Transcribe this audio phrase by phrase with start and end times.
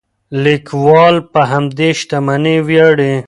[0.43, 3.13] لیکوال په همدې شتمنۍ ویاړي.